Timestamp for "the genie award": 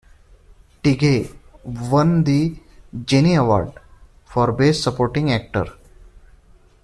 2.23-3.73